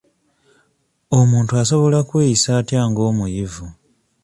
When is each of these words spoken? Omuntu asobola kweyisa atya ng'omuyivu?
Omuntu 1.19 1.51
asobola 1.61 1.99
kweyisa 2.09 2.49
atya 2.59 2.81
ng'omuyivu? 2.89 3.65